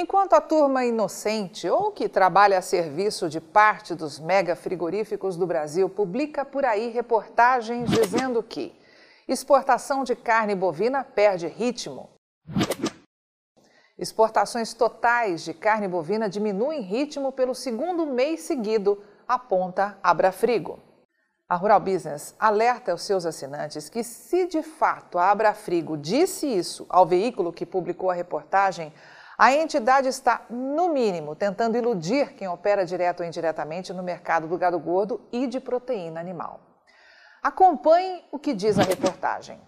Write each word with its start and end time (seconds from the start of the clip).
Enquanto 0.00 0.34
a 0.34 0.40
turma 0.40 0.84
inocente 0.84 1.68
ou 1.68 1.90
que 1.90 2.08
trabalha 2.08 2.56
a 2.56 2.62
serviço 2.62 3.28
de 3.28 3.40
parte 3.40 3.96
dos 3.96 4.20
mega 4.20 4.54
frigoríficos 4.54 5.36
do 5.36 5.44
Brasil 5.44 5.88
publica 5.88 6.44
por 6.44 6.64
aí 6.64 6.88
reportagens 6.88 7.90
dizendo 7.90 8.40
que 8.40 8.72
exportação 9.26 10.04
de 10.04 10.14
carne 10.14 10.54
bovina 10.54 11.02
perde 11.02 11.48
ritmo. 11.48 12.08
Exportações 13.98 14.72
totais 14.72 15.42
de 15.42 15.52
carne 15.52 15.88
bovina 15.88 16.28
diminuem 16.28 16.80
ritmo 16.80 17.32
pelo 17.32 17.52
segundo 17.52 18.06
mês 18.06 18.42
seguido, 18.42 19.02
aponta 19.26 19.98
Abrafrigo. 20.00 20.78
A 21.48 21.56
Rural 21.56 21.80
Business 21.80 22.36
alerta 22.38 22.94
os 22.94 23.02
seus 23.02 23.26
assinantes 23.26 23.88
que, 23.88 24.04
se 24.04 24.46
de 24.46 24.62
fato 24.62 25.18
a 25.18 25.32
Abrafrigo 25.32 25.96
disse 25.96 26.46
isso 26.46 26.86
ao 26.88 27.04
veículo 27.04 27.52
que 27.52 27.66
publicou 27.66 28.10
a 28.10 28.14
reportagem, 28.14 28.92
a 29.40 29.52
entidade 29.52 30.08
está, 30.08 30.44
no 30.50 30.88
mínimo, 30.88 31.36
tentando 31.36 31.78
iludir 31.78 32.34
quem 32.34 32.48
opera 32.48 32.84
direto 32.84 33.20
ou 33.20 33.26
indiretamente 33.26 33.92
no 33.92 34.02
mercado 34.02 34.48
do 34.48 34.58
gado 34.58 34.80
gordo 34.80 35.20
e 35.30 35.46
de 35.46 35.60
proteína 35.60 36.18
animal. 36.18 36.58
Acompanhe 37.40 38.24
o 38.32 38.38
que 38.38 38.52
diz 38.52 38.80
a 38.80 38.82
reportagem. 38.82 39.60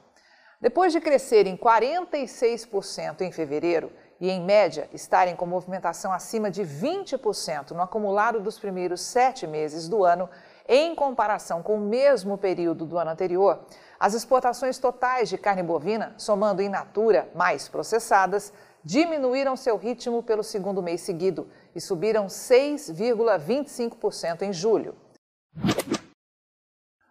Depois 0.60 0.92
de 0.92 1.00
crescerem 1.00 1.56
46% 1.56 3.20
em 3.20 3.30
fevereiro 3.30 3.92
e, 4.20 4.28
em 4.28 4.42
média, 4.42 4.90
estarem 4.92 5.36
com 5.36 5.46
movimentação 5.46 6.12
acima 6.12 6.50
de 6.50 6.62
20% 6.62 7.70
no 7.70 7.80
acumulado 7.80 8.40
dos 8.40 8.58
primeiros 8.58 9.00
sete 9.00 9.46
meses 9.46 9.88
do 9.88 10.04
ano, 10.04 10.28
em 10.68 10.96
comparação 10.96 11.62
com 11.62 11.76
o 11.76 11.80
mesmo 11.80 12.36
período 12.36 12.84
do 12.84 12.98
ano 12.98 13.12
anterior, 13.12 13.64
as 13.98 14.14
exportações 14.14 14.78
totais 14.78 15.28
de 15.28 15.38
carne 15.38 15.62
bovina, 15.62 16.12
somando 16.18 16.60
in 16.60 16.68
natura 16.68 17.30
mais 17.34 17.68
processadas, 17.68 18.52
diminuíram 18.84 19.56
seu 19.56 19.76
ritmo 19.76 20.22
pelo 20.22 20.42
segundo 20.42 20.82
mês 20.82 21.00
seguido 21.00 21.48
e 21.74 21.80
subiram 21.80 22.26
6,25% 22.26 24.42
em 24.42 24.52
julho. 24.52 24.94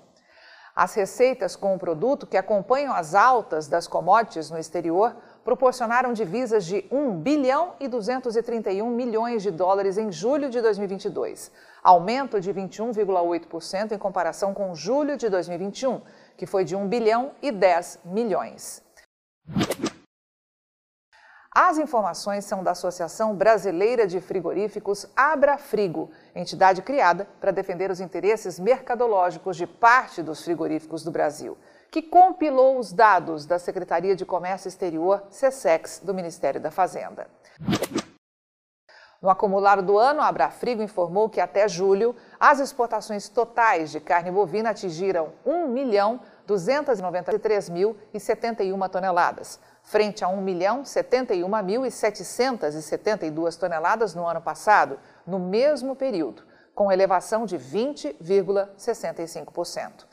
As 0.74 0.94
receitas 0.94 1.54
com 1.54 1.74
o 1.74 1.78
produto 1.78 2.26
que 2.26 2.36
acompanham 2.36 2.92
as 2.94 3.14
altas 3.14 3.68
das 3.68 3.86
commodities 3.86 4.50
no 4.50 4.58
exterior 4.58 5.14
proporcionaram 5.44 6.12
divisas 6.12 6.64
de 6.64 6.84
1 6.90 7.18
bilhão 7.20 7.74
e 7.80 7.88
231 7.88 8.88
milhões 8.88 9.42
de 9.42 9.50
dólares 9.50 9.98
em 9.98 10.10
julho 10.10 10.48
de 10.48 10.60
2022, 10.60 11.50
aumento 11.82 12.40
de 12.40 12.52
21,8% 12.52 13.92
em 13.92 13.98
comparação 13.98 14.54
com 14.54 14.74
julho 14.74 15.16
de 15.16 15.28
2021, 15.28 16.00
que 16.36 16.46
foi 16.46 16.64
de 16.64 16.76
1 16.76 16.88
bilhão 16.88 17.32
e 17.42 17.50
10 17.50 18.00
milhões. 18.04 18.82
As 21.54 21.76
informações 21.76 22.46
são 22.46 22.64
da 22.64 22.70
Associação 22.70 23.36
Brasileira 23.36 24.06
de 24.06 24.22
Frigoríficos 24.22 25.06
Abrafrigo, 25.14 26.10
entidade 26.34 26.80
criada 26.80 27.28
para 27.38 27.50
defender 27.50 27.90
os 27.90 28.00
interesses 28.00 28.58
mercadológicos 28.58 29.58
de 29.58 29.66
parte 29.66 30.22
dos 30.22 30.42
frigoríficos 30.42 31.04
do 31.04 31.10
Brasil 31.10 31.58
que 31.92 32.00
compilou 32.00 32.78
os 32.78 32.90
dados 32.90 33.44
da 33.44 33.58
Secretaria 33.58 34.16
de 34.16 34.24
Comércio 34.24 34.66
Exterior, 34.66 35.24
SESEX, 35.28 36.00
do 36.02 36.14
Ministério 36.14 36.58
da 36.58 36.70
Fazenda. 36.70 37.26
No 39.20 39.28
acumulado 39.28 39.82
do 39.82 39.98
ano, 39.98 40.22
a 40.22 40.26
Abrafrigo 40.26 40.82
informou 40.82 41.28
que 41.28 41.38
até 41.38 41.68
julho, 41.68 42.16
as 42.40 42.60
exportações 42.60 43.28
totais 43.28 43.90
de 43.90 44.00
carne 44.00 44.30
bovina 44.30 44.70
atingiram 44.70 45.34
1 45.44 45.68
milhão 45.68 46.18
293.071 46.48 48.88
toneladas, 48.88 49.60
frente 49.82 50.24
a 50.24 50.28
1 50.28 50.40
milhão 50.40 50.84
71.772 50.84 53.58
toneladas 53.58 54.14
no 54.14 54.26
ano 54.26 54.40
passado, 54.40 54.98
no 55.26 55.38
mesmo 55.38 55.94
período, 55.94 56.42
com 56.74 56.90
elevação 56.90 57.44
de 57.44 57.58
20,65%. 57.58 60.06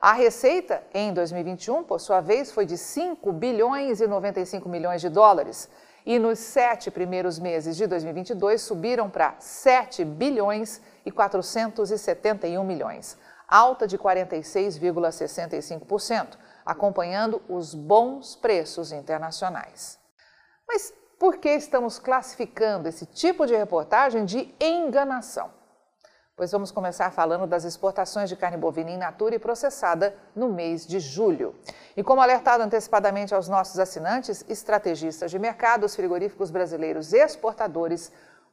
A 0.00 0.12
receita 0.12 0.84
em 0.94 1.12
2021, 1.12 1.82
por 1.82 2.00
sua 2.00 2.20
vez, 2.20 2.52
foi 2.52 2.64
de 2.64 2.78
5 2.78 3.32
bilhões 3.32 4.00
e 4.00 4.06
95 4.06 4.68
milhões 4.68 5.00
de 5.00 5.08
dólares. 5.08 5.68
E 6.06 6.20
nos 6.20 6.38
sete 6.38 6.88
primeiros 6.90 7.38
meses 7.38 7.76
de 7.76 7.86
2022 7.86 8.62
subiram 8.62 9.08
para 9.10 9.36
7 9.40 10.04
bilhões 10.04 10.80
e 11.04 11.10
471 11.10 12.64
milhões, 12.64 13.18
alta 13.46 13.86
de 13.86 13.98
46,65%, 13.98 16.38
acompanhando 16.64 17.42
os 17.48 17.74
bons 17.74 18.34
preços 18.36 18.92
internacionais. 18.92 19.98
Mas 20.66 20.94
por 21.18 21.36
que 21.38 21.50
estamos 21.50 21.98
classificando 21.98 22.88
esse 22.88 23.04
tipo 23.04 23.44
de 23.44 23.54
reportagem 23.56 24.24
de 24.24 24.54
enganação? 24.60 25.57
Pois 26.38 26.52
vamos 26.52 26.70
começar 26.70 27.10
falando 27.10 27.48
das 27.48 27.64
exportações 27.64 28.28
de 28.28 28.36
carne 28.36 28.56
bovina 28.56 28.92
in 28.92 28.96
natura 28.96 29.34
e 29.34 29.40
processada 29.40 30.14
no 30.36 30.48
mês 30.48 30.86
de 30.86 31.00
julho. 31.00 31.52
E 31.96 32.02
como 32.04 32.20
alertado 32.20 32.62
antecipadamente 32.62 33.34
aos 33.34 33.48
nossos 33.48 33.76
assinantes, 33.80 34.44
estrategistas 34.48 35.32
de 35.32 35.38
mercado, 35.38 35.84
os 35.84 35.96
frigoríficos 35.96 36.52
brasileiros 36.52 37.12
exportadores 37.12 38.12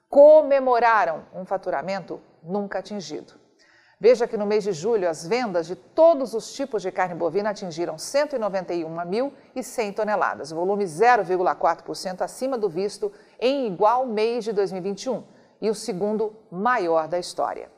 comemoraram 0.10 1.26
um 1.32 1.46
faturamento 1.46 2.20
nunca 2.42 2.80
atingido. 2.80 3.34
Veja 4.00 4.28
que 4.28 4.36
no 4.36 4.48
mês 4.48 4.64
de 4.64 4.72
julho 4.74 5.08
as 5.08 5.24
vendas 5.28 5.68
de 5.68 5.76
todos 5.76 6.34
os 6.34 6.52
tipos 6.56 6.82
de 6.82 6.92
carne 6.92 7.14
bovina 7.14 7.52
atingiram 7.52 7.98
191.100 7.98 9.94
toneladas, 9.94 10.50
volume 10.50 10.86
0,4% 10.86 12.22
acima 12.22 12.58
do 12.58 12.68
visto 12.68 13.12
em 13.40 13.68
igual 13.68 14.08
mês 14.08 14.44
de 14.44 14.52
2021 14.54 15.24
e 15.62 15.70
o 15.70 15.76
segundo 15.76 16.36
maior 16.52 17.08
da 17.08 17.20
história. 17.20 17.75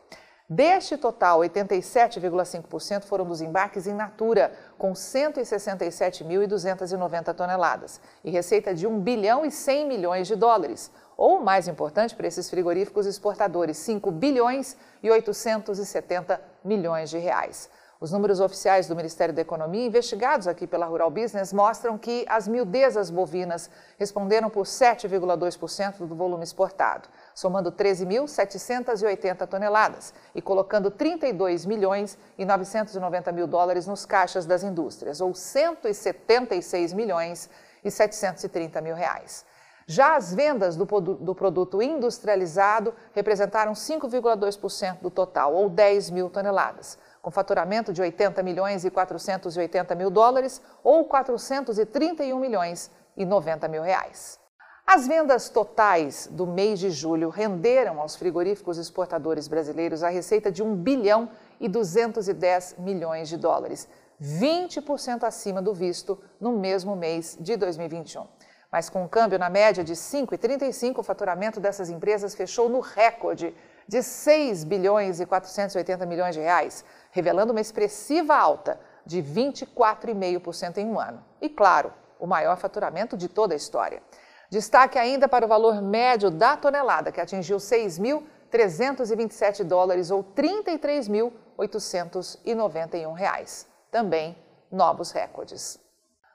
Deste 0.49 0.95
total, 0.95 1.41
87,5% 1.41 3.03
foram 3.03 3.25
dos 3.25 3.41
embarques 3.41 3.85
em 3.85 3.93
natura, 3.93 4.53
com 4.77 4.93
167.290 4.93 7.33
toneladas, 7.33 7.99
e 8.23 8.31
receita 8.31 8.73
de 8.73 8.87
1 8.87 8.99
bilhão 9.01 9.45
e 9.45 9.51
100 9.51 9.85
milhões 9.85 10.25
de 10.25 10.37
dólares, 10.37 10.89
ou, 11.17 11.41
mais 11.41 11.67
importante 11.67 12.15
para 12.15 12.27
esses 12.27 12.49
frigoríficos 12.49 13.05
exportadores, 13.05 13.75
5 13.75 14.09
bilhões 14.09 14.77
e 15.03 15.11
870 15.11 16.39
milhões 16.63 17.09
de 17.09 17.17
reais. 17.17 17.69
Os 17.99 18.11
números 18.11 18.39
oficiais 18.39 18.87
do 18.87 18.95
Ministério 18.95 19.33
da 19.33 19.41
Economia, 19.41 19.87
investigados 19.87 20.47
aqui 20.47 20.67
pela 20.67 20.85
Rural 20.85 21.09
Business, 21.09 21.51
mostram 21.51 21.97
que 21.97 22.25
as 22.29 22.47
miudezas 22.47 23.09
bovinas 23.09 23.69
responderam 23.97 24.49
por 24.49 24.65
7,2% 24.65 26.05
do 26.05 26.15
volume 26.15 26.43
exportado 26.43 27.09
somando 27.37 27.71
13.780 27.71 29.45
toneladas 29.45 30.11
e 30.33 30.41
colocando 30.41 30.89
32 30.89 31.67
milhões 31.67 32.17
e 32.35 32.43
990 32.43 33.31
mil 33.31 33.45
dólares 33.45 33.85
nos 33.85 34.07
caixas 34.07 34.43
das 34.47 34.63
indústrias, 34.63 35.21
ou 35.21 35.35
176 35.35 36.93
milhões 36.93 37.47
e 37.85 37.91
730 37.91 38.81
mil 38.81 38.95
reais. 38.95 39.45
Já 39.85 40.15
as 40.15 40.33
vendas 40.33 40.75
do, 40.75 40.85
do 40.85 41.35
produto 41.35 41.79
industrializado 41.79 42.91
representaram 43.13 43.73
5,2% 43.73 44.97
do 44.99 45.11
total, 45.11 45.53
ou 45.53 45.69
10 45.69 46.09
mil 46.09 46.31
toneladas, 46.31 46.97
com 47.27 47.31
faturamento 47.31 47.91
de 47.91 48.01
80 48.01 48.41
milhões 48.41 48.85
e 48.85 48.89
480 48.89 49.93
mil 49.95 50.09
dólares, 50.09 50.61
ou 50.81 51.03
431 51.03 52.39
milhões 52.39 52.89
e 53.17 53.25
90 53.25 53.67
mil 53.67 53.81
reais. 53.81 54.39
As 54.85 55.05
vendas 55.05 55.49
totais 55.49 56.29
do 56.31 56.47
mês 56.47 56.79
de 56.79 56.89
julho 56.89 57.27
renderam 57.27 57.99
aos 57.99 58.15
frigoríficos 58.15 58.77
exportadores 58.77 59.49
brasileiros 59.49 60.03
a 60.03 60.07
receita 60.07 60.49
de 60.49 60.63
1 60.63 60.73
bilhão 60.77 61.29
e 61.59 61.67
210 61.67 62.75
milhões 62.77 63.27
de 63.27 63.35
dólares, 63.35 63.89
20% 64.21 65.23
acima 65.23 65.61
do 65.61 65.73
visto 65.73 66.17
no 66.39 66.53
mesmo 66.53 66.95
mês 66.95 67.37
de 67.41 67.57
2021. 67.57 68.25
Mas 68.71 68.89
com 68.89 69.03
um 69.03 69.07
câmbio 69.07 69.37
na 69.37 69.49
média 69.49 69.83
de 69.83 69.95
5,35, 69.95 70.99
o 70.99 71.03
faturamento 71.03 71.59
dessas 71.59 71.89
empresas 71.89 72.33
fechou 72.33 72.69
no 72.69 72.79
recorde 72.79 73.53
de 73.87 74.03
6 74.03 74.65
bilhões 74.65 75.19
e 75.19 75.25
480 75.25 76.05
milhões 76.05 76.35
de 76.35 76.41
reais, 76.41 76.83
revelando 77.11 77.51
uma 77.51 77.61
expressiva 77.61 78.35
alta 78.35 78.79
de 79.05 79.23
24,5% 79.23 80.77
em 80.77 80.85
um 80.85 80.99
ano. 80.99 81.23
E 81.41 81.49
claro, 81.49 81.93
o 82.19 82.27
maior 82.27 82.57
faturamento 82.57 83.15
de 83.15 83.29
toda 83.29 83.53
a 83.53 83.57
história. 83.57 84.01
Destaque 84.49 84.97
ainda 84.97 85.27
para 85.27 85.45
o 85.45 85.47
valor 85.47 85.81
médio 85.81 86.31
da 86.31 86.55
tonelada, 86.55 87.11
que 87.11 87.19
atingiu 87.19 87.57
6.327 87.57 89.61
dólares 89.63 90.09
ou 90.09 90.23
33.891 90.23 93.13
reais. 93.13 93.67
Também 93.91 94.37
novos 94.71 95.11
recordes. 95.11 95.77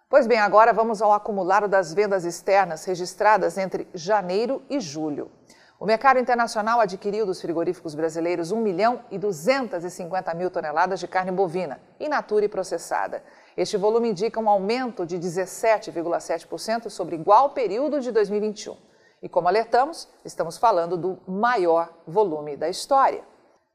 Pois 0.08 0.26
bem, 0.26 0.38
agora 0.38 0.74
vamos 0.74 1.00
ao 1.00 1.12
acumulado 1.12 1.66
das 1.66 1.94
vendas 1.94 2.26
externas 2.26 2.84
registradas 2.84 3.56
entre 3.56 3.88
janeiro 3.94 4.62
e 4.68 4.78
julho. 4.78 5.30
O 5.82 5.84
mercado 5.84 6.20
internacional 6.20 6.78
adquiriu 6.78 7.26
dos 7.26 7.40
frigoríficos 7.40 7.96
brasileiros 7.96 8.52
1 8.52 8.56
milhão 8.60 9.00
e 9.10 9.18
250 9.18 10.32
mil 10.32 10.48
toneladas 10.48 11.00
de 11.00 11.08
carne 11.08 11.32
bovina, 11.32 11.80
in 11.98 12.06
natura 12.06 12.44
e 12.44 12.48
processada. 12.48 13.20
Este 13.56 13.76
volume 13.76 14.10
indica 14.10 14.38
um 14.38 14.48
aumento 14.48 15.04
de 15.04 15.18
17,7% 15.18 16.88
sobre 16.88 17.16
igual 17.16 17.50
período 17.50 17.98
de 17.98 18.12
2021. 18.12 18.76
E 19.20 19.28
como 19.28 19.48
alertamos, 19.48 20.08
estamos 20.24 20.56
falando 20.56 20.96
do 20.96 21.18
maior 21.26 21.92
volume 22.06 22.56
da 22.56 22.68
história. 22.68 23.24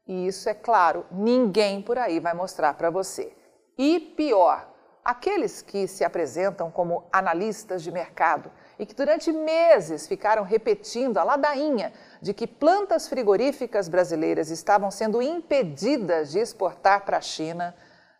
E 0.06 0.28
isso, 0.28 0.48
é 0.48 0.54
claro, 0.54 1.04
ninguém 1.10 1.82
por 1.82 1.98
aí 1.98 2.20
vai 2.20 2.32
mostrar 2.32 2.72
para 2.72 2.88
você. 2.88 3.36
E 3.76 4.00
pior, 4.00 4.66
aqueles 5.04 5.60
que 5.60 5.86
se 5.86 6.02
apresentam 6.06 6.70
como 6.70 7.04
analistas 7.12 7.82
de 7.82 7.92
mercado 7.92 8.50
e 8.78 8.86
que 8.86 8.94
durante 8.94 9.32
meses 9.32 10.06
ficaram 10.06 10.44
repetindo 10.44 11.18
a 11.18 11.24
ladainha 11.24 11.92
de 12.22 12.32
que 12.32 12.46
plantas 12.46 13.08
frigoríficas 13.08 13.88
brasileiras 13.88 14.50
estavam 14.50 14.90
sendo 14.90 15.20
impedidas 15.20 16.30
de 16.30 16.38
exportar 16.38 17.04
para 17.04 17.16
a 17.18 17.20
China, 17.20 17.74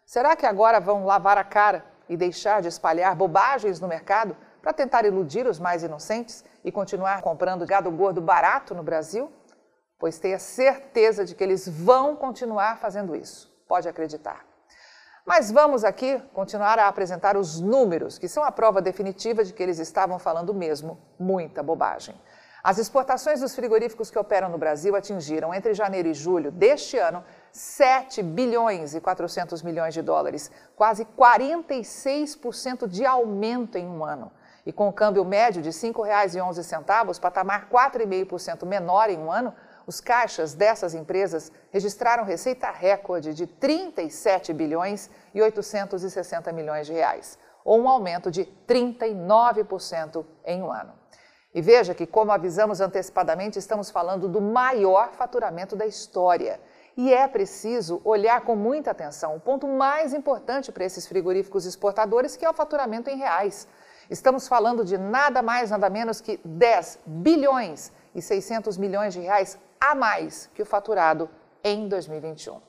será 0.05 0.34
que 0.34 0.46
agora 0.46 0.81
vão 0.81 1.06
lavar 1.06 1.38
a 1.38 1.44
cara 1.44 1.84
e 2.08 2.16
deixar 2.16 2.60
de 2.60 2.69
espalhar 2.69 3.14
bobagens 3.14 3.78
no 3.78 3.87
mercado 3.87 4.37
para 4.60 4.72
tentar 4.72 5.05
iludir 5.05 5.46
os 5.46 5.60
mais 5.60 5.82
inocentes 5.82 6.44
e 6.64 6.72
continuar 6.72 7.22
comprando 7.22 7.66
gado 7.66 7.90
gordo 7.90 8.20
barato 8.20 8.75
no 8.75 8.82
Brasil? 8.82 9.31
Pois 9.99 10.19
tenha 10.19 10.38
certeza 10.38 11.25
de 11.25 11.34
que 11.34 11.43
eles 11.44 11.69
vão 11.69 12.16
continuar 12.16 12.78
fazendo 12.78 13.14
isso. 13.14 13.52
Pode 13.69 13.88
acreditar. 13.88 14.44
Mas 15.28 15.50
vamos 15.50 15.84
aqui 15.84 16.19
continuar 16.32 16.78
a 16.78 16.88
apresentar 16.88 17.36
os 17.36 17.60
números, 17.60 18.19
que 18.19 18.26
são 18.26 18.42
a 18.42 18.50
prova 18.50 18.80
definitiva 18.80 19.44
de 19.44 19.52
que 19.52 19.62
eles 19.62 19.78
estavam 19.78 20.19
falando 20.19 20.54
mesmo 20.54 20.98
muita 21.19 21.62
bobagem. 21.62 22.19
As 22.64 22.78
exportações 22.78 23.42
dos 23.42 23.54
frigoríficos 23.54 24.10
que 24.10 24.19
operam 24.19 24.48
no 24.48 24.56
Brasil 24.56 24.96
atingiram 24.96 25.52
entre 25.52 25.75
janeiro 25.75 26.08
e 26.08 26.14
julho 26.14 26.50
deste 26.50 26.96
ano 26.96 27.22
7 27.52 28.22
bilhões 28.22 28.94
e 28.94 29.02
400 29.02 29.62
milhões 29.62 29.92
de 29.92 30.00
dólares, 30.00 30.50
quase 30.75 31.04
46% 31.04 32.88
de 32.88 33.04
aumento 33.04 33.76
em 33.76 33.86
um 33.86 34.02
ano. 34.02 34.32
E 34.64 34.72
com 34.72 34.88
o 34.88 34.92
câmbio 34.94 35.26
médio 35.26 35.60
de 35.60 35.69
R$ 35.69 35.74
5,11, 35.74 37.20
patamar 37.20 37.69
4,5% 37.69 38.64
menor 38.64 39.10
em 39.10 39.19
um 39.19 39.31
ano, 39.31 39.52
os 39.88 40.02
caixas 40.02 40.52
dessas 40.52 40.93
empresas 40.93 41.50
registraram 41.70 42.23
receita 42.23 42.70
recorde 42.70 43.32
de 43.32 43.46
37 43.46 44.52
bilhões 44.52 45.11
e 45.32 45.40
860 45.40 46.52
milhões 46.52 46.87
de 46.87 46.93
reais, 46.93 47.38
ou 47.64 47.81
um 47.81 47.88
aumento 47.88 48.31
de 48.31 48.44
39% 48.69 50.26
em 50.44 50.62
um 50.62 50.70
ano. 50.70 50.93
E 51.55 51.62
veja 51.62 51.94
que, 51.94 52.06
como 52.06 52.31
avisamos 52.31 52.82
antecipadamente, 52.82 53.58
estamos 53.58 53.88
falando 53.88 54.29
do 54.29 54.43
maior 54.43 55.12
faturamento 55.12 55.75
da 55.75 55.87
história. 55.87 56.61
E 56.94 57.11
é 57.11 57.26
preciso 57.26 58.02
olhar 58.05 58.43
com 58.43 58.55
muita 58.55 58.91
atenção 58.91 59.37
o 59.37 59.41
ponto 59.41 59.67
mais 59.67 60.12
importante 60.12 60.70
para 60.70 60.84
esses 60.84 61.06
frigoríficos 61.06 61.64
exportadores, 61.64 62.37
que 62.37 62.44
é 62.44 62.50
o 62.50 62.52
faturamento 62.52 63.08
em 63.08 63.17
reais. 63.17 63.67
Estamos 64.11 64.46
falando 64.46 64.84
de 64.84 64.99
nada 64.99 65.41
mais, 65.41 65.70
nada 65.70 65.88
menos 65.88 66.20
que 66.20 66.38
10 66.44 66.99
bilhões 67.06 67.91
e 68.14 68.20
600 68.20 68.76
milhões 68.76 69.14
de 69.14 69.20
reais 69.20 69.58
a 69.80 69.94
mais 69.94 70.48
que 70.54 70.62
o 70.62 70.66
faturado 70.66 71.28
em 71.62 71.88
2021. 71.88 72.60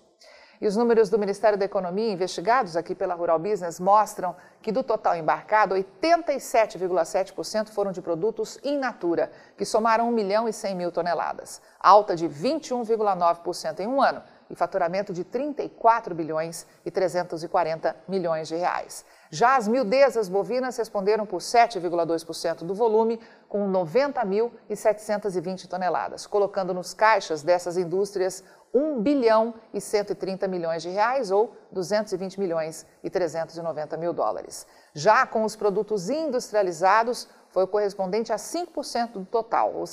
E 0.61 0.67
os 0.67 0.75
números 0.75 1.09
do 1.09 1.17
Ministério 1.17 1.57
da 1.57 1.63
Economia, 1.63 2.11
investigados 2.11 2.75
aqui 2.75 2.93
pela 2.93 3.15
Rural 3.15 3.39
Business, 3.39 3.79
mostram 3.79 4.35
que 4.61 4.73
do 4.73 4.83
total 4.83 5.15
embarcado, 5.15 5.73
87,7% 5.73 7.69
foram 7.69 7.93
de 7.93 8.01
produtos 8.01 8.59
in 8.61 8.77
natura, 8.77 9.31
que 9.55 9.63
somaram 9.63 10.09
1 10.09 10.11
milhão 10.11 10.49
e 10.49 10.53
100 10.53 10.75
mil 10.75 10.91
toneladas, 10.91 11.61
alta 11.79 12.13
de 12.13 12.27
21,9% 12.27 13.79
em 13.79 13.87
um 13.87 14.01
ano 14.01 14.21
e 14.49 14.55
faturamento 14.55 15.13
de 15.13 15.23
34 15.23 16.15
bilhões 16.15 16.65
e 16.83 16.91
340 16.91 17.95
milhões 18.07 18.47
de 18.47 18.55
reais. 18.55 19.05
Já 19.29 19.55
as 19.55 19.67
miudezas 19.67 20.27
bovinas 20.27 20.75
responderam 20.77 21.25
por 21.25 21.39
7,2% 21.39 22.63
do 22.63 22.73
volume, 22.73 23.19
com 23.47 23.71
90.720 23.71 25.67
toneladas, 25.67 26.25
colocando 26.25 26.73
nos 26.73 26.95
caixas 26.95 27.43
dessas 27.43 27.77
indústrias 27.77 28.43
1 28.73 29.01
bilhão 29.01 29.53
e 29.73 29.81
130 29.81 30.47
milhões 30.47 30.81
de 30.83 30.89
reais 30.89 31.31
ou 31.31 31.55
220 31.71 32.39
milhões 32.39 32.85
e 33.03 33.09
390 33.09 33.97
mil 33.97 34.13
dólares. 34.13 34.65
Já 34.93 35.25
com 35.25 35.43
os 35.43 35.55
produtos 35.55 36.09
industrializados, 36.09 37.27
foi 37.49 37.63
o 37.63 37.67
correspondente 37.67 38.31
a 38.31 38.35
5% 38.35 39.13
do 39.13 39.25
total, 39.25 39.73
ou 39.73 39.87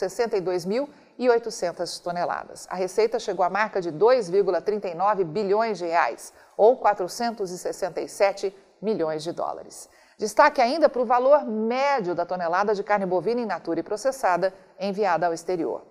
62.800 1.19 2.03
toneladas. 2.03 2.67
A 2.71 2.75
receita 2.75 3.19
chegou 3.19 3.45
à 3.45 3.51
marca 3.51 3.81
de 3.81 3.91
2,39 3.91 5.25
bilhões 5.25 5.79
de 5.79 5.87
reais, 5.87 6.33
ou 6.57 6.77
467 6.77 8.55
milhões 8.81 9.23
de 9.23 9.33
dólares. 9.33 9.89
Destaque 10.19 10.61
ainda 10.61 10.89
para 10.89 11.03
o 11.03 11.05
valor 11.05 11.45
médio 11.45 12.15
da 12.15 12.25
tonelada 12.25 12.75
de 12.75 12.83
carne 12.83 13.05
bovina 13.05 13.41
in 13.41 13.47
natura 13.47 13.81
e 13.81 13.83
processada 13.83 14.55
enviada 14.79 15.27
ao 15.27 15.35
exterior. 15.35 15.83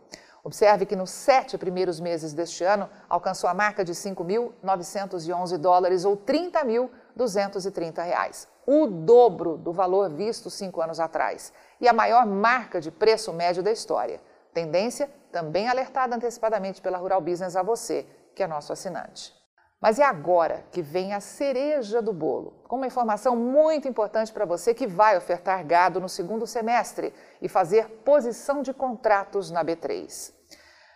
Observe 0.44 0.86
que 0.86 0.96
nos 0.96 1.10
sete 1.10 1.58
primeiros 1.58 2.00
meses 2.00 2.32
deste 2.32 2.64
ano 2.64 2.88
alcançou 3.10 3.50
a 3.50 3.54
marca 3.54 3.84
de 3.84 3.94
5.911 3.94 5.58
dólares 5.58 6.06
ou 6.06 6.16
30.230 6.16 8.04
reais, 8.04 8.48
o 8.66 8.86
dobro 8.86 9.58
do 9.58 9.72
valor 9.74 10.12
visto 10.12 10.52
cinco 10.52 10.82
anos 10.82 11.00
atrás 11.00 11.52
e 11.82 11.88
a 11.88 11.94
maior 11.94 12.28
marca 12.28 12.80
de 12.80 12.92
preço 12.92 13.34
médio 13.34 13.64
da 13.64 13.72
história. 13.72 14.22
Tendência 14.56 15.10
também 15.34 15.68
alertada 15.68 16.16
antecipadamente 16.16 16.82
pela 16.82 16.98
Rural 16.98 17.20
Business 17.20 17.58
a 17.58 17.62
você, 17.62 18.08
que 18.34 18.42
é 18.42 18.48
nosso 18.48 18.72
assinante. 18.72 19.34
Mas 19.82 20.00
é 20.00 20.04
agora 20.06 20.64
que 20.72 20.82
vem 20.82 21.14
a 21.14 21.20
cereja 21.20 22.02
do 22.02 22.14
bolo, 22.14 22.64
com 22.66 22.78
uma 22.78 22.88
informação 22.88 23.36
muito 23.36 23.86
importante 23.86 24.32
para 24.32 24.46
você 24.46 24.74
que 24.74 24.88
vai 24.88 25.18
ofertar 25.18 25.62
gado 25.66 26.00
no 26.00 26.08
segundo 26.08 26.48
semestre 26.48 27.14
e 27.42 27.50
fazer 27.50 27.90
posição 28.06 28.62
de 28.62 28.74
contratos 28.74 29.52
na 29.52 29.62
B3. 29.62 30.34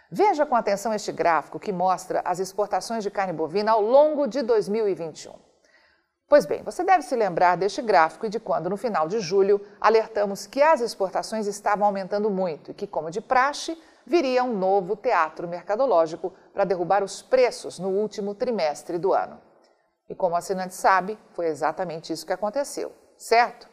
Veja 0.10 0.46
com 0.46 0.56
atenção 0.56 0.94
este 0.94 1.12
gráfico 1.12 1.60
que 1.60 1.74
mostra 1.74 2.22
as 2.24 2.40
exportações 2.40 3.04
de 3.04 3.12
carne 3.12 3.34
bovina 3.34 3.74
ao 3.74 3.82
longo 3.82 4.26
de 4.26 4.42
2021. 4.42 5.49
Pois 6.30 6.46
bem, 6.46 6.62
você 6.62 6.84
deve 6.84 7.02
se 7.02 7.16
lembrar 7.16 7.58
deste 7.58 7.82
gráfico 7.82 8.28
e 8.28 8.30
de 8.30 8.40
quando, 8.40 8.70
no 8.70 8.78
final 8.78 9.08
de 9.08 9.20
julho, 9.20 9.60
alertamos 9.82 10.46
que 10.46 10.62
as 10.62 10.80
exportações 10.80 11.48
estavam 11.48 11.88
aumentando 11.88 12.30
muito 12.30 12.70
e 12.70 12.74
que, 12.76 12.86
como 12.86 13.10
de 13.10 13.20
praxe, 13.20 13.76
viria 14.06 14.44
um 14.44 14.56
novo 14.56 14.96
teatro 14.96 15.48
mercadológico 15.48 16.32
para 16.54 16.66
derrubar 16.66 17.04
os 17.04 17.24
preços 17.24 17.80
no 17.80 17.90
último 17.90 18.36
trimestre 18.36 19.00
do 19.00 19.12
ano. 19.12 19.42
E 20.08 20.14
como 20.14 20.36
o 20.36 20.38
assinante 20.38 20.76
sabe, 20.76 21.18
foi 21.34 21.48
exatamente 21.48 22.14
isso 22.14 22.28
que 22.28 22.34
aconteceu, 22.34 22.92
certo? 23.18 23.68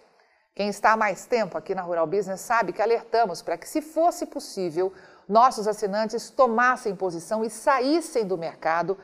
Quem 0.55 0.69
está 0.69 0.93
há 0.93 0.97
mais 0.97 1.27
tempo 1.27 1.59
aqui 1.59 1.75
na 1.75 1.83
Rural 1.83 2.07
Business 2.07 2.41
sabe 2.41 2.73
que 2.73 2.81
alertamos 2.81 3.43
para 3.43 3.59
que, 3.59 3.69
se 3.69 3.83
fosse 3.83 4.25
possível, 4.25 4.95
nossos 5.29 5.69
assinantes 5.69 6.31
tomassem 6.31 6.97
posição 6.97 7.45
e 7.45 7.51
saíssem 7.51 8.27
do 8.27 8.39
mercado, 8.39 8.97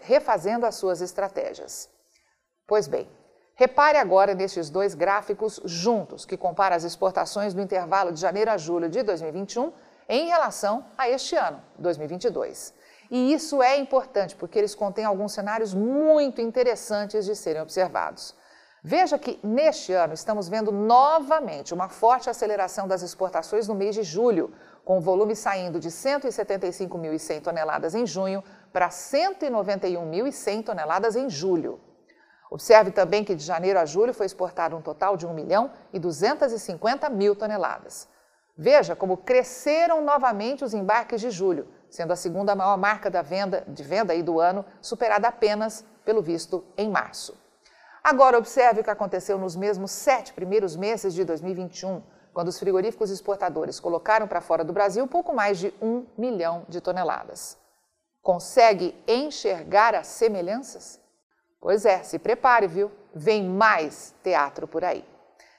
refazendo 0.00 0.64
as 0.64 0.76
suas 0.76 1.00
estratégias. 1.00 1.97
Pois 2.68 2.86
bem, 2.86 3.08
repare 3.54 3.96
agora 3.96 4.34
nestes 4.34 4.68
dois 4.68 4.94
gráficos 4.94 5.58
juntos, 5.64 6.26
que 6.26 6.36
compara 6.36 6.76
as 6.76 6.84
exportações 6.84 7.54
no 7.54 7.62
intervalo 7.62 8.12
de 8.12 8.20
janeiro 8.20 8.50
a 8.50 8.58
julho 8.58 8.90
de 8.90 9.02
2021 9.02 9.72
em 10.06 10.28
relação 10.28 10.84
a 10.98 11.08
este 11.08 11.34
ano, 11.34 11.62
2022. 11.78 12.74
E 13.10 13.32
isso 13.32 13.62
é 13.62 13.78
importante 13.78 14.36
porque 14.36 14.58
eles 14.58 14.74
contêm 14.74 15.06
alguns 15.06 15.32
cenários 15.32 15.72
muito 15.72 16.42
interessantes 16.42 17.24
de 17.24 17.34
serem 17.34 17.62
observados. 17.62 18.34
Veja 18.84 19.18
que 19.18 19.40
neste 19.42 19.94
ano 19.94 20.12
estamos 20.12 20.46
vendo 20.46 20.70
novamente 20.70 21.72
uma 21.72 21.88
forte 21.88 22.28
aceleração 22.28 22.86
das 22.86 23.00
exportações 23.00 23.66
no 23.66 23.74
mês 23.74 23.94
de 23.94 24.02
julho, 24.02 24.52
com 24.84 24.98
o 24.98 25.00
volume 25.00 25.34
saindo 25.34 25.80
de 25.80 25.88
175.100 25.88 27.40
toneladas 27.40 27.94
em 27.94 28.06
junho 28.06 28.44
para 28.70 28.90
191.100 28.90 30.64
toneladas 30.64 31.16
em 31.16 31.30
julho. 31.30 31.87
Observe 32.50 32.90
também 32.90 33.24
que 33.24 33.34
de 33.34 33.44
janeiro 33.44 33.78
a 33.78 33.84
julho 33.84 34.14
foi 34.14 34.26
exportado 34.26 34.76
um 34.76 34.80
total 34.80 35.16
de 35.16 35.26
1 35.26 35.34
milhão 35.34 35.70
e 35.92 35.98
250 35.98 37.08
mil 37.10 37.36
toneladas. 37.36 38.08
Veja 38.56 38.96
como 38.96 39.16
cresceram 39.16 40.02
novamente 40.02 40.64
os 40.64 40.74
embarques 40.74 41.20
de 41.20 41.30
julho, 41.30 41.68
sendo 41.88 42.12
a 42.12 42.16
segunda 42.16 42.56
maior 42.56 42.76
marca 42.76 43.10
da 43.10 43.22
venda, 43.22 43.64
de 43.68 43.82
venda 43.82 44.12
aí 44.12 44.22
do 44.22 44.40
ano, 44.40 44.64
superada 44.80 45.28
apenas 45.28 45.84
pelo 46.04 46.22
visto 46.22 46.64
em 46.76 46.90
março. 46.90 47.36
Agora 48.02 48.38
observe 48.38 48.80
o 48.80 48.84
que 48.84 48.90
aconteceu 48.90 49.38
nos 49.38 49.54
mesmos 49.54 49.90
sete 49.90 50.32
primeiros 50.32 50.74
meses 50.74 51.12
de 51.12 51.24
2021, 51.24 52.02
quando 52.32 52.48
os 52.48 52.58
frigoríficos 52.58 53.10
exportadores 53.10 53.78
colocaram 53.78 54.26
para 54.26 54.40
fora 54.40 54.64
do 54.64 54.72
Brasil 54.72 55.06
pouco 55.06 55.34
mais 55.34 55.58
de 55.58 55.74
um 55.80 56.06
milhão 56.16 56.64
de 56.68 56.80
toneladas. 56.80 57.58
Consegue 58.22 58.94
enxergar 59.06 59.94
as 59.94 60.06
semelhanças? 60.06 61.00
Pois 61.60 61.84
é, 61.84 62.02
se 62.02 62.18
prepare, 62.18 62.66
viu? 62.66 62.90
Vem 63.14 63.44
mais 63.44 64.14
teatro 64.22 64.66
por 64.68 64.84
aí. 64.84 65.04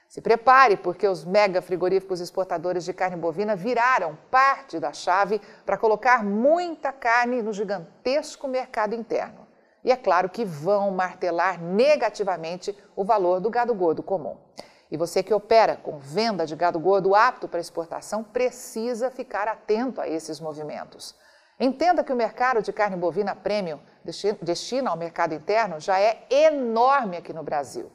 Se 0.08 0.20
prepare, 0.20 0.76
porque 0.76 1.06
os 1.06 1.24
mega 1.24 1.62
frigoríficos 1.62 2.20
exportadores 2.20 2.84
de 2.84 2.92
carne 2.92 3.16
bovina 3.16 3.54
viraram 3.54 4.18
parte 4.28 4.80
da 4.80 4.92
chave 4.92 5.40
para 5.64 5.76
colocar 5.76 6.24
muita 6.24 6.92
carne 6.92 7.42
no 7.42 7.52
gigantesco 7.52 8.48
mercado 8.48 8.94
interno. 8.94 9.46
E 9.84 9.92
é 9.92 9.96
claro 9.96 10.28
que 10.28 10.44
vão 10.44 10.90
martelar 10.90 11.62
negativamente 11.62 12.76
o 12.96 13.04
valor 13.04 13.40
do 13.40 13.48
gado 13.48 13.72
gordo 13.72 14.02
comum. 14.02 14.36
E 14.90 14.96
você 14.96 15.22
que 15.22 15.32
opera 15.32 15.76
com 15.76 15.98
venda 15.98 16.44
de 16.44 16.56
gado 16.56 16.80
gordo 16.80 17.14
apto 17.14 17.46
para 17.46 17.60
exportação 17.60 18.24
precisa 18.24 19.10
ficar 19.10 19.46
atento 19.46 20.00
a 20.00 20.08
esses 20.08 20.40
movimentos. 20.40 21.14
Entenda 21.60 22.02
que 22.02 22.10
o 22.10 22.16
mercado 22.16 22.62
de 22.62 22.72
carne 22.72 22.96
bovina 22.96 23.36
premium 23.36 23.78
destina 24.40 24.88
ao 24.88 24.96
mercado 24.96 25.34
interno 25.34 25.78
já 25.78 26.00
é 26.00 26.26
enorme 26.30 27.18
aqui 27.18 27.34
no 27.34 27.42
Brasil. 27.42 27.92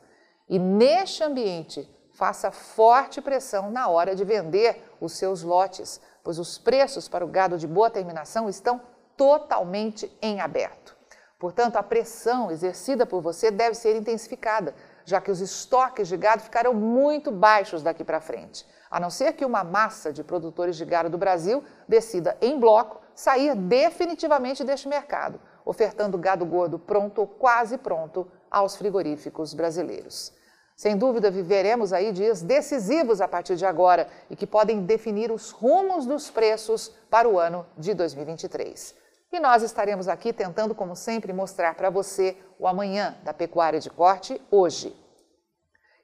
E 0.48 0.60
neste 0.60 1.24
ambiente, 1.24 1.90
faça 2.14 2.52
forte 2.52 3.20
pressão 3.20 3.72
na 3.72 3.88
hora 3.88 4.16
de 4.16 4.24
vender 4.24 4.96
os 5.02 5.14
seus 5.14 5.42
lotes, 5.42 6.00
pois 6.24 6.38
os 6.38 6.60
preços 6.60 7.10
para 7.10 7.26
o 7.26 7.28
gado 7.28 7.58
de 7.58 7.66
boa 7.66 7.90
terminação 7.90 8.48
estão 8.48 8.80
totalmente 9.18 10.16
em 10.22 10.40
aberto. 10.40 10.96
Portanto, 11.40 11.76
a 11.78 11.84
pressão 11.84 12.52
exercida 12.52 13.04
por 13.04 13.20
você 13.20 13.50
deve 13.50 13.74
ser 13.74 13.96
intensificada, 13.96 14.76
já 15.04 15.20
que 15.20 15.32
os 15.32 15.42
estoques 15.42 16.08
de 16.08 16.18
gado 16.18 16.44
ficarão 16.44 16.74
muito 16.74 17.32
baixos 17.32 17.82
daqui 17.82 18.04
para 18.04 18.22
frente, 18.22 18.64
a 18.92 19.00
não 19.00 19.10
ser 19.10 19.34
que 19.34 19.44
uma 19.44 19.64
massa 19.64 20.14
de 20.14 20.24
produtores 20.24 20.78
de 20.78 20.86
gado 20.86 21.10
do 21.10 21.18
Brasil 21.18 21.64
decida 21.88 22.38
em 22.40 22.60
bloco 22.60 23.05
sair 23.16 23.56
definitivamente 23.56 24.64
deste 24.64 24.88
mercado, 24.88 25.40
ofertando 25.66 26.18
gado 26.18 26.46
gordo 26.46 26.78
pronto 26.78 27.22
ou 27.22 27.28
quase 27.28 27.78
pronto 27.78 28.28
aos 28.52 28.76
frigoríficos 28.76 29.54
brasileiros. 29.54 30.34
Sem 30.76 30.98
dúvida, 30.98 31.32
viveremos 31.32 31.94
aí 31.94 32.12
dias 32.12 32.42
decisivos 32.42 33.22
a 33.22 33.28
partir 33.28 33.56
de 33.56 33.66
agora 33.66 34.10
e 34.30 34.36
que 34.36 34.46
podem 34.46 34.86
definir 34.86 35.32
os 35.32 35.52
rumos 35.52 36.06
dos 36.06 36.30
preços 36.30 36.90
para 37.10 37.30
o 37.30 37.40
ano 37.40 37.66
de 37.78 37.94
2023. 37.94 38.94
E 39.32 39.40
nós 39.40 39.64
estaremos 39.64 40.10
aqui 40.10 40.34
tentando, 40.34 40.76
como 40.76 40.96
sempre, 40.96 41.32
mostrar 41.32 41.76
para 41.76 41.90
você 41.90 42.38
o 42.60 42.68
amanhã 42.68 43.18
da 43.24 43.34
pecuária 43.34 43.80
de 43.80 43.90
corte 43.90 44.40
hoje. 44.52 44.94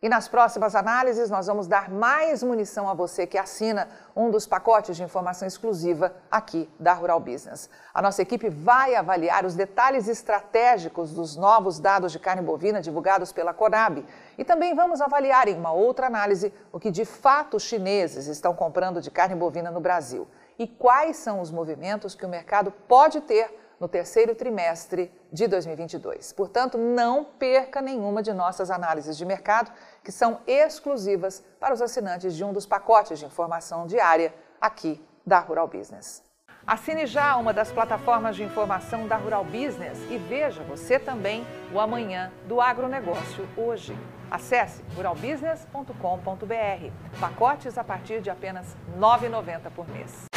E 0.04 0.10
nas 0.10 0.28
próximas 0.28 0.74
análises, 0.74 1.30
nós 1.30 1.46
vamos 1.46 1.68
dar 1.68 1.88
mais 1.88 2.42
munição 2.42 2.90
a 2.90 2.94
você 2.96 3.28
que 3.28 3.38
assina 3.38 3.88
um 4.16 4.32
dos 4.32 4.48
pacotes 4.48 4.98
de 4.98 5.04
informação 5.04 5.48
exclusiva 5.48 6.16
aqui 6.32 6.68
da 6.80 6.92
Rural 6.92 7.20
Business. 7.20 7.70
A 7.94 8.02
nossa 8.02 8.20
equipe 8.24 8.50
vai 8.50 8.96
avaliar 8.96 9.46
os 9.46 9.54
detalhes 9.54 10.08
estratégicos 10.08 11.14
dos 11.14 11.36
novos 11.36 11.80
dados 11.80 12.12
de 12.12 12.18
carne 12.18 12.42
bovina 12.42 12.82
divulgados 12.82 13.32
pela 13.32 13.54
Conab. 13.54 14.04
E 14.40 14.44
também 14.44 14.74
vamos 14.74 15.02
avaliar 15.02 15.48
em 15.48 15.56
uma 15.56 15.72
outra 15.72 16.08
análise 16.08 16.52
o 16.72 16.80
que 16.80 16.90
de 16.90 17.06
fato 17.06 17.58
os 17.58 17.64
chineses 17.64 18.26
estão 18.26 18.56
comprando 18.56 19.02
de 19.02 19.12
carne 19.12 19.36
bovina 19.36 19.70
no 19.70 19.80
Brasil 19.80 20.28
e 20.58 20.68
quais 20.68 21.18
são 21.18 21.42
os 21.42 21.52
movimentos 21.52 22.16
que 22.16 22.26
o 22.26 22.30
mercado 22.30 22.72
pode 22.88 23.22
ter 23.22 23.61
no 23.82 23.88
terceiro 23.88 24.36
trimestre 24.36 25.12
de 25.34 25.48
2022. 25.48 26.32
Portanto, 26.34 26.78
não 26.78 27.24
perca 27.24 27.82
nenhuma 27.82 28.22
de 28.22 28.32
nossas 28.32 28.70
análises 28.70 29.18
de 29.18 29.26
mercado, 29.26 29.72
que 30.04 30.12
são 30.12 30.40
exclusivas 30.46 31.44
para 31.60 31.74
os 31.74 31.82
assinantes 31.82 32.36
de 32.36 32.44
um 32.44 32.54
dos 32.54 32.68
pacotes 32.68 33.18
de 33.18 33.26
informação 33.26 33.88
diária 33.88 34.32
aqui 34.62 35.04
da 35.26 35.40
Rural 35.40 35.68
Business. 35.68 36.22
Assine 36.66 37.08
já 37.08 37.36
uma 37.38 37.52
das 37.52 37.72
plataformas 37.72 38.36
de 38.36 38.44
informação 38.44 39.08
da 39.08 39.18
Rural 39.18 39.44
Business 39.44 39.98
e 40.12 40.18
veja 40.20 40.62
você 40.62 41.00
também 41.00 41.44
o 41.74 41.80
amanhã 41.80 42.32
do 42.48 42.62
agronegócio 42.62 43.50
hoje. 43.58 43.98
Acesse 44.30 44.84
ruralbusiness.com.br. 44.96 47.20
Pacotes 47.20 47.80
a 47.80 47.84
partir 47.84 48.22
de 48.22 48.30
apenas 48.30 48.76
R$ 48.94 49.00
9,90 49.00 49.72
por 49.72 49.90
mês. 49.90 50.31